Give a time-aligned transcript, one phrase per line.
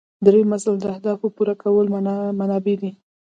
[0.25, 1.91] دریم اصل د اهدافو پوره کولو
[2.39, 2.91] منابع دي.